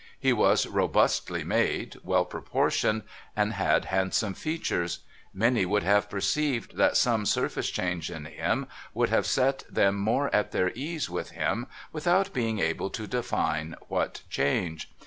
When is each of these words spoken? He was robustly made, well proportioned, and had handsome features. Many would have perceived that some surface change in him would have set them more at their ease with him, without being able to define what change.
He 0.19 0.33
was 0.33 0.65
robustly 0.65 1.43
made, 1.43 1.95
well 2.03 2.25
proportioned, 2.25 3.03
and 3.35 3.53
had 3.53 3.85
handsome 3.85 4.33
features. 4.33 5.01
Many 5.31 5.63
would 5.63 5.83
have 5.83 6.09
perceived 6.09 6.75
that 6.77 6.97
some 6.97 7.23
surface 7.23 7.69
change 7.69 8.09
in 8.09 8.25
him 8.25 8.65
would 8.95 9.09
have 9.09 9.27
set 9.27 9.63
them 9.69 9.99
more 9.99 10.33
at 10.33 10.53
their 10.53 10.71
ease 10.71 11.07
with 11.07 11.29
him, 11.29 11.67
without 11.93 12.33
being 12.33 12.57
able 12.57 12.89
to 12.89 13.05
define 13.05 13.75
what 13.89 14.21
change. 14.27 14.89